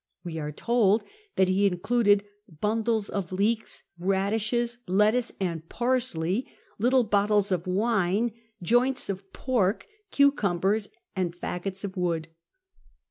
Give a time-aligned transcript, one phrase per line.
[0.23, 1.03] We are told
[1.35, 2.23] that they included
[2.59, 6.47] bundles of leeks, radishes, lettuce, and parsley,
[6.79, 8.31] little bottles of wine,
[8.63, 12.29] joints of pork, cucumbers, and faggots of wood.